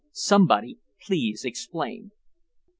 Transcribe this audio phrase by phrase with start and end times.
[0.13, 2.09] "Somebody please explain."